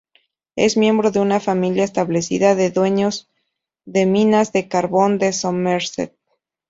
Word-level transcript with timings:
Es 0.55 0.77
miembro 0.77 1.11
de 1.11 1.19
una 1.19 1.39
familia 1.39 1.83
establecida 1.83 2.55
de 2.55 2.71
dueños 2.71 3.29
de 3.85 4.07
minas 4.07 4.51
de 4.51 4.67
carbón 4.67 5.19
de 5.19 5.31
Somerset. 5.31 6.15